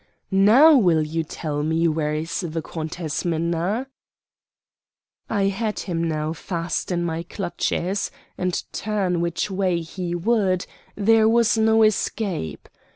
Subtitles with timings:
[0.31, 3.85] Now, will you tell me where is the Countess Minna?"
[5.29, 10.65] I had him now fast in my clutches, and turn which way he would
[10.97, 12.67] there was no escape.